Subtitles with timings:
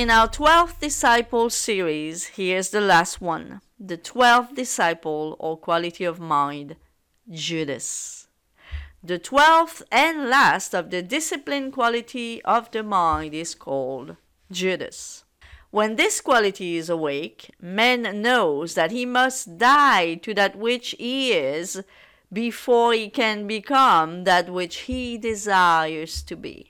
[0.00, 6.18] In our 12th disciple series, here's the last one the 12th disciple or quality of
[6.18, 6.76] mind,
[7.30, 8.26] Judas.
[9.04, 14.16] The 12th and last of the discipline quality of the mind is called
[14.50, 15.24] Judas.
[15.70, 21.34] When this quality is awake, man knows that he must die to that which he
[21.34, 21.82] is
[22.32, 26.69] before he can become that which he desires to be.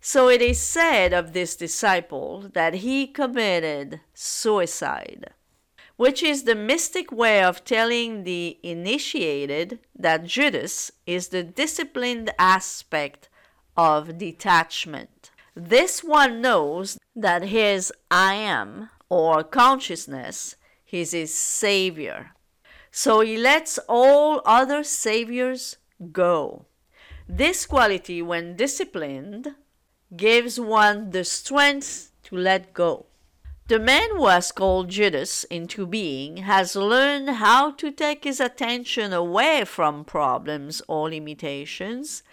[0.00, 5.30] So it is said of this disciple that he committed suicide,
[5.96, 13.28] which is the mystic way of telling the initiated that Judas is the disciplined aspect
[13.76, 15.30] of detachment.
[15.54, 20.56] This one knows that his I am or consciousness
[20.90, 22.30] is his savior.
[22.90, 25.76] So he lets all other saviors
[26.10, 26.64] go.
[27.28, 29.54] This quality, when disciplined,
[30.16, 33.06] gives one the strength to let go.
[33.68, 39.12] The man who has called Judas into being has learned how to take his attention
[39.12, 42.24] away from problems or limitations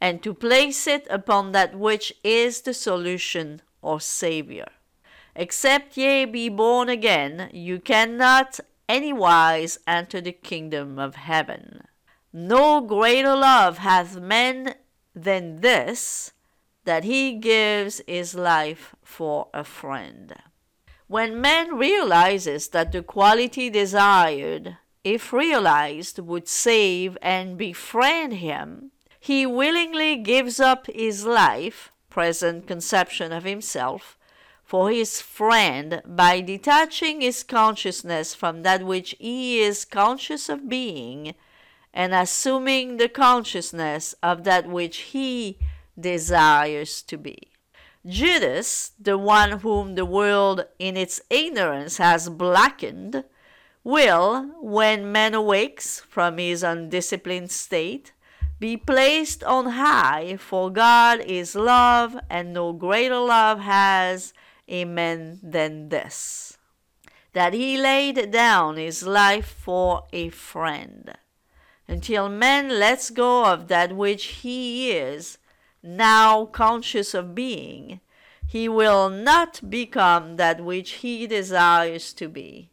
[0.00, 4.68] and to place it upon that which is the solution or Savior.
[5.34, 11.82] Except ye be born again, you cannot anywise enter the kingdom of heaven.
[12.32, 14.76] No greater love hath man
[15.14, 16.32] than this,
[16.86, 20.34] that he gives his life for a friend.
[21.08, 29.46] When man realizes that the quality desired, if realized, would save and befriend him, he
[29.46, 34.16] willingly gives up his life, present conception of himself,
[34.64, 41.34] for his friend by detaching his consciousness from that which he is conscious of being
[41.94, 45.56] and assuming the consciousness of that which he
[45.98, 47.38] desires to be.
[48.06, 53.24] Judas, the one whom the world in its ignorance has blackened,
[53.82, 58.12] will, when man awakes from his undisciplined state,
[58.58, 64.32] be placed on high, for God is love, and no greater love has
[64.68, 66.56] a man than this
[67.36, 71.12] that he laid down his life for a friend.
[71.86, 75.36] Until man lets go of that which he is,
[75.82, 78.00] now conscious of being,
[78.46, 82.70] he will not become that which he desires to be.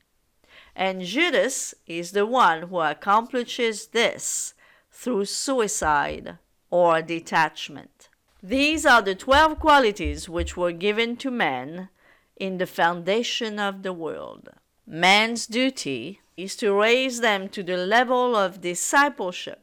[0.76, 4.54] And Judas is the one who accomplishes this
[4.92, 6.38] through suicide
[6.70, 8.10] or detachment.
[8.42, 11.90] These are the twelve qualities which were given to man
[12.36, 14.50] in the foundation of the world.
[14.86, 19.63] Man's duty is to raise them to the level of discipleship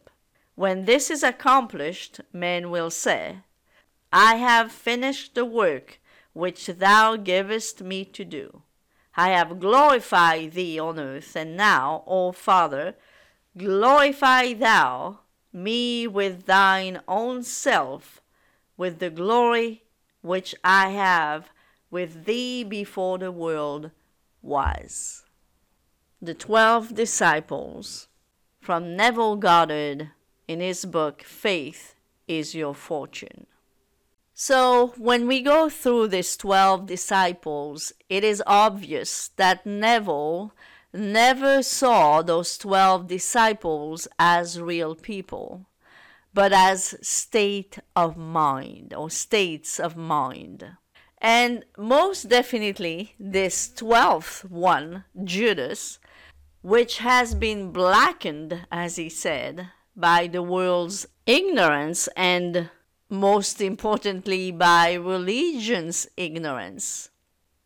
[0.60, 3.38] when this is accomplished, men will say,
[4.12, 5.98] I have finished the work
[6.34, 8.60] which thou givest me to do.
[9.16, 12.94] I have glorified thee on earth, and now, O Father,
[13.56, 18.20] glorify thou me with thine own self,
[18.76, 19.84] with the glory
[20.20, 21.48] which I have
[21.90, 23.92] with thee before the world
[24.42, 25.24] was.
[26.20, 28.08] The Twelve Disciples
[28.60, 30.10] from Neville Goddard
[30.50, 31.94] in his book Faith
[32.26, 33.46] is Your Fortune.
[34.34, 40.52] So, when we go through these 12 disciples, it is obvious that Neville
[40.92, 45.66] never saw those 12 disciples as real people,
[46.34, 50.68] but as state of mind or states of mind.
[51.18, 56.00] And most definitely, this 12th one, Judas,
[56.60, 62.70] which has been blackened, as he said, by the world's ignorance and
[63.08, 67.10] most importantly by religion's ignorance.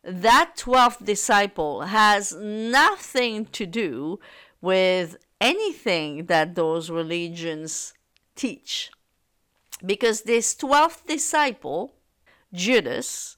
[0.03, 4.19] That 12th disciple has nothing to do
[4.61, 7.93] with anything that those religions
[8.35, 8.91] teach.
[9.85, 11.95] Because this 12th disciple,
[12.53, 13.37] Judas,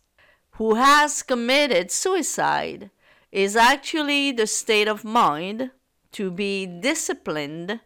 [0.52, 2.90] who has committed suicide,
[3.32, 5.72] is actually the state of mind
[6.14, 7.80] to be disciplined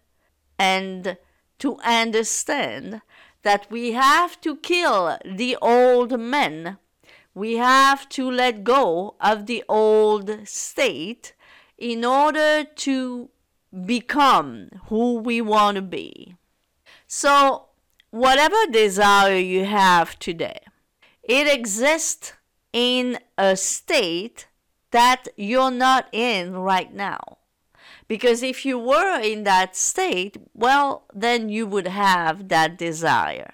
[0.62, 1.18] and
[1.58, 3.02] to understand
[3.42, 6.78] that we have to kill the old men.
[7.34, 11.34] We have to let go of the old state
[11.80, 13.30] in order to
[13.86, 16.36] become who we want to be.
[17.08, 17.70] So,
[18.12, 20.60] whatever desire you have today,
[21.24, 22.34] it exists
[22.72, 24.48] in a state
[24.92, 27.40] that you're not in right now.
[28.12, 33.54] Because if you were in that state, well, then you would have that desire.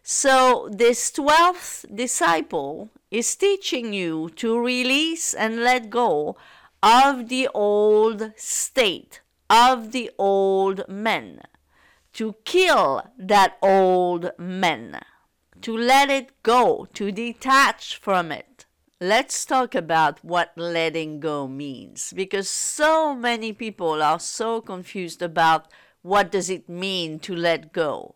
[0.00, 6.36] So, this 12th disciple is teaching you to release and let go
[6.84, 11.40] of the old state, of the old men,
[12.12, 15.00] to kill that old man,
[15.62, 18.53] to let it go, to detach from it.
[19.00, 25.66] Let's talk about what letting go means because so many people are so confused about
[26.02, 28.14] what does it mean to let go.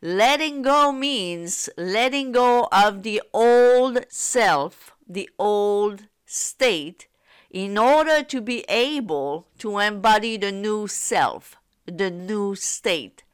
[0.00, 7.06] Letting go means letting go of the old self, the old state,
[7.50, 13.24] in order to be able to embody the new self, the new state.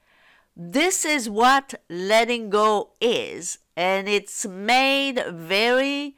[0.57, 6.17] This is what letting go is, and it's made very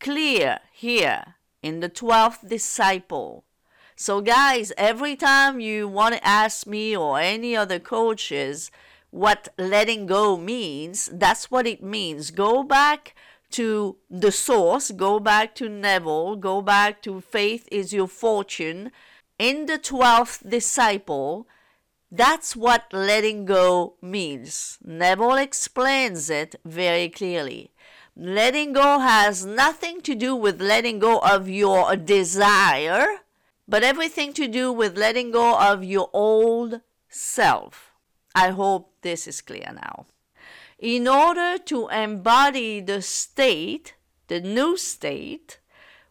[0.00, 3.44] clear here in the 12th disciple.
[3.96, 8.70] So, guys, every time you want to ask me or any other coaches,
[9.10, 12.30] what letting go means, that's what it means.
[12.30, 13.14] Go back
[13.52, 18.92] to the source, go back to Neville, go back to faith is your fortune.
[19.38, 21.46] In the 12th disciple,
[22.10, 24.78] that's what letting go means.
[24.84, 27.72] Neville explains it very clearly.
[28.18, 33.06] Letting go has nothing to do with letting go of your desire,
[33.68, 36.80] but everything to do with letting go of your old
[37.10, 37.92] self.
[38.34, 40.06] I hope this is clear now.
[40.78, 43.92] In order to embody the state,
[44.28, 45.58] the new state,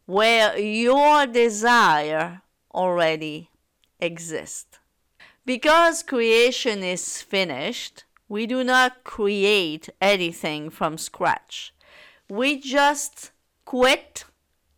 [0.05, 3.49] where your desire already
[3.99, 4.77] exists.
[5.43, 11.73] Because creation is finished, we do not create anything from scratch.
[12.29, 13.31] We just
[13.65, 14.25] quit,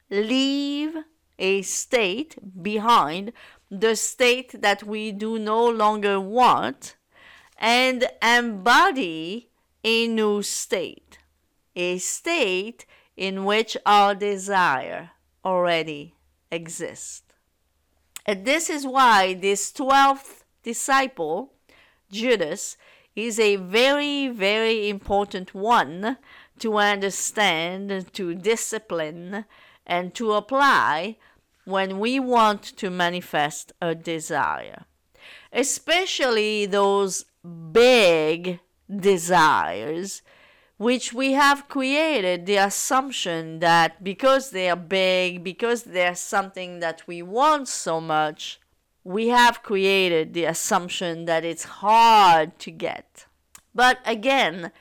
[0.09, 0.95] leave
[1.39, 3.33] a state behind,
[3.69, 6.95] the state that we do no longer want,
[7.57, 9.49] and embody
[9.83, 11.19] a new state,
[11.75, 12.85] a state
[13.15, 15.11] in which our desire
[15.43, 16.15] already
[16.51, 17.23] exists.
[18.25, 21.53] And this is why this 12th disciple,
[22.11, 22.77] Judas,
[23.17, 26.17] is a very, very important one
[26.59, 29.45] to understand, to discipline,
[29.87, 31.17] and to apply
[31.65, 34.85] when we want to manifest a desire.
[35.51, 37.25] Especially those
[37.71, 38.59] big
[38.95, 40.21] desires,
[40.77, 47.07] which we have created the assumption that because they are big, because they're something that
[47.07, 48.59] we want so much,
[49.07, 53.25] we have created the assumption that it's hard to get.
[53.73, 54.73] But again,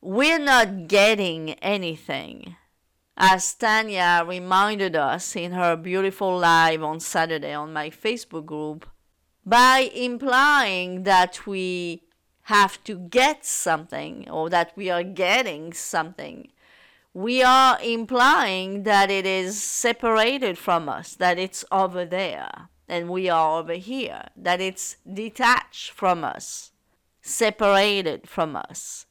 [0.00, 2.56] we're not getting anything.
[3.16, 8.84] As Tanya reminded us in her beautiful live on Saturday on my Facebook group,
[9.46, 12.02] by implying that we
[12.50, 16.48] have to get something or that we are getting something,
[17.14, 23.28] we are implying that it is separated from us, that it's over there and we
[23.28, 26.72] are over here, that it's detached from us,
[27.20, 29.06] separated from us.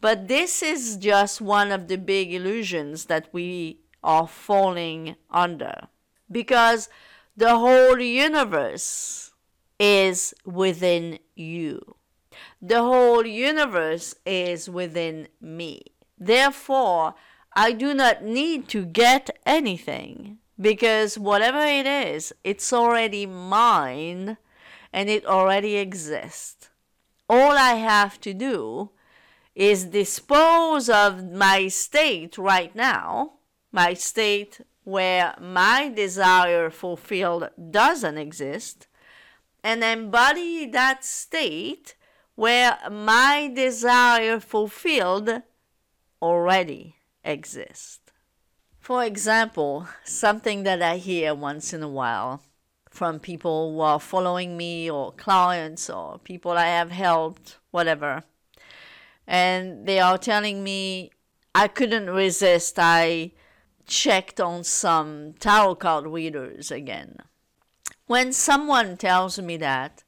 [0.00, 5.88] But this is just one of the big illusions that we are falling under
[6.30, 6.88] because
[7.36, 9.32] the whole universe
[9.78, 11.96] is within you.
[12.60, 15.82] The whole universe is within me.
[16.18, 17.14] Therefore,
[17.54, 24.36] I do not need to get anything because whatever it is, it's already mine
[24.92, 26.70] and it already exists.
[27.28, 28.90] All I have to do
[29.54, 33.34] is dispose of my state right now,
[33.72, 38.86] my state where my desire fulfilled doesn't exist,
[39.62, 41.96] and embody that state
[42.34, 45.42] where my desire fulfilled
[46.20, 48.03] already exists.
[48.84, 52.42] For example, something that I hear once in a while
[52.90, 58.24] from people who are following me or clients or people I have helped, whatever.
[59.26, 61.12] And they are telling me
[61.54, 62.74] I couldn't resist.
[62.78, 63.32] I
[63.86, 67.16] checked on some tarot card readers again.
[68.06, 70.04] When someone tells me that,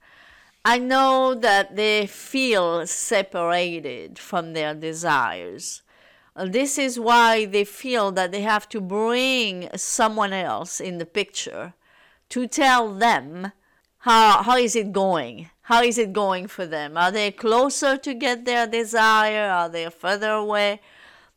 [0.66, 5.80] I know that they feel separated from their desires.
[6.44, 11.72] This is why they feel that they have to bring someone else in the picture
[12.28, 13.52] to tell them
[13.98, 15.50] how, how is it going?
[15.62, 16.96] How is it going for them?
[16.96, 19.50] Are they closer to get their desire?
[19.50, 20.80] Are they further away?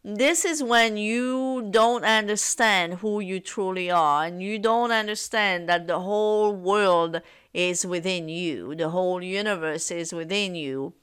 [0.03, 5.88] This is when you don't understand who you truly are and you don't understand that
[5.88, 7.22] the whole world
[7.53, 10.94] is within you, the whole universe is within you.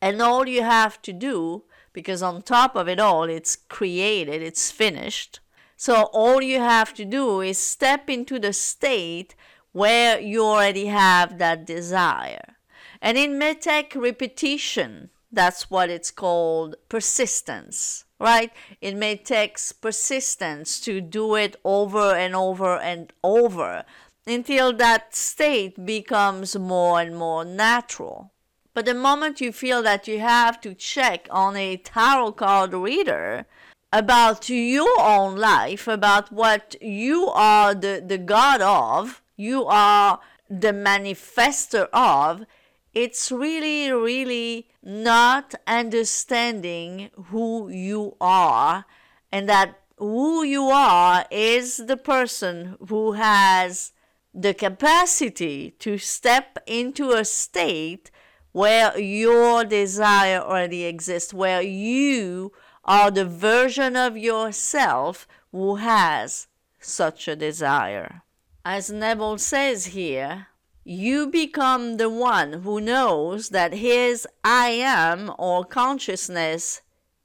[0.00, 4.70] And all you have to do because on top of it all, it's created, it's
[4.70, 5.40] finished.
[5.76, 9.34] So all you have to do is step into the state
[9.72, 12.56] where you already have that desire.
[13.00, 15.10] And in take repetition.
[15.32, 18.52] That's what it's called persistence, right?
[18.80, 23.84] It may take persistence to do it over and over and over
[24.26, 28.31] until that state becomes more and more natural.
[28.74, 33.46] But the moment you feel that you have to check on a tarot card reader
[33.92, 40.72] about your own life, about what you are the, the God of, you are the
[40.72, 42.46] manifester of,
[42.94, 48.84] it's really, really not understanding who you are.
[49.30, 53.92] And that who you are is the person who has
[54.34, 58.10] the capacity to step into a state
[58.52, 62.52] where your desire already exists, where you
[62.84, 66.46] are the version of yourself who has
[66.78, 68.22] such a desire.
[68.64, 70.48] As Neville says here,
[70.84, 76.82] you become the one who knows that his I am or consciousness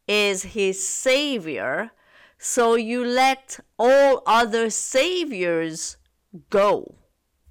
[0.08, 1.92] is his savior,
[2.38, 5.98] so you let all other saviors
[6.50, 6.96] go,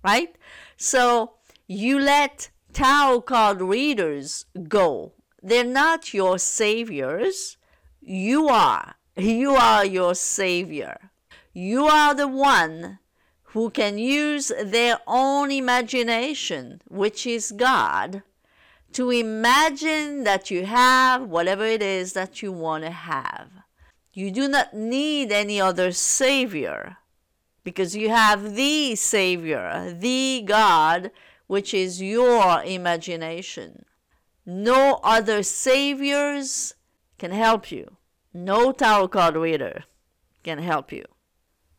[0.05, 0.37] right?
[0.77, 1.35] So
[1.67, 5.15] you let tarot card readers go.
[5.43, 7.57] They're not your saviors.
[8.03, 8.97] You are.
[9.17, 11.11] You are your savior.
[11.55, 12.99] You are the one
[13.55, 18.23] who can use their own imagination, which is God,
[18.93, 23.49] to imagine that you have whatever it is that you want to have.
[24.13, 26.99] You do not need any other savior
[27.65, 31.11] because you have the savior, the God
[31.47, 33.85] which is your imagination.
[34.45, 36.75] No other saviors
[37.19, 37.97] can help you.
[38.33, 39.85] No tarot card reader
[40.45, 41.05] can help you.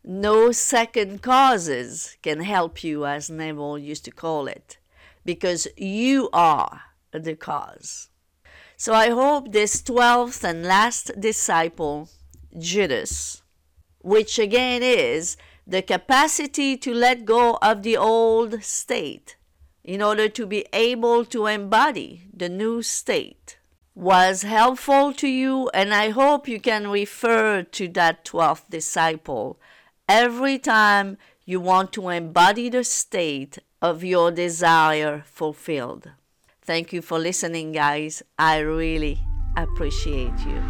[0.04, 4.78] No second causes can help you, as Neville used to call it,
[5.24, 6.82] because you are
[7.12, 8.10] the cause.
[8.76, 12.10] So I hope this twelfth and last disciple,
[12.58, 13.42] Judas,
[14.00, 19.37] which again is the capacity to let go of the old state
[19.88, 23.58] in order to be able to embody the new state
[23.96, 29.60] was helpful to you, and I hope you can refer to that 12th disciple
[30.08, 36.12] every time you want to embody the state of your desire fulfilled.
[36.62, 38.22] Thank you for listening, guys.
[38.38, 39.20] I really
[39.56, 40.62] appreciate you.